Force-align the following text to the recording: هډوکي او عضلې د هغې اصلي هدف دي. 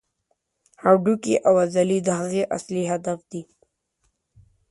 هډوکي 0.83 1.35
او 1.47 1.53
عضلې 1.63 1.99
د 2.03 2.09
هغې 2.19 2.43
اصلي 2.57 2.83
هدف 2.91 3.19
دي. 3.31 3.41